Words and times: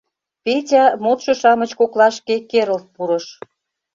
Петя 0.43 0.83
модшо-шамыч 1.03 1.71
коклашке 1.79 2.35
керылт 2.49 2.85
пурыш. 2.95 3.25